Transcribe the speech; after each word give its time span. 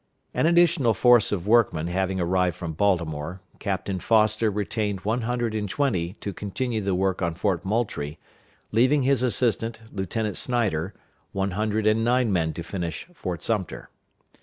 An 0.33 0.47
additional 0.47 0.95
force 0.95 1.31
of 1.31 1.45
workmen 1.45 1.85
having 1.85 2.19
arrived 2.19 2.55
from 2.55 2.73
Baltimore, 2.73 3.39
Captain 3.59 3.99
Foster 3.99 4.49
retained 4.49 5.01
one 5.01 5.21
hundred 5.21 5.53
and 5.53 5.69
twenty 5.69 6.13
to 6.21 6.33
continue 6.33 6.81
the 6.81 6.95
work 6.95 7.21
on 7.21 7.35
Fort 7.35 7.63
Moultrie, 7.63 8.17
leaving 8.71 9.03
his 9.03 9.21
assistant, 9.21 9.79
Lieutenant 9.91 10.37
Snyder, 10.37 10.95
one 11.33 11.51
hundred 11.51 11.85
and 11.85 12.03
nine 12.03 12.33
men 12.33 12.51
to 12.53 12.63
finish 12.63 13.07
Fort 13.13 13.43
Sumter. 13.43 13.91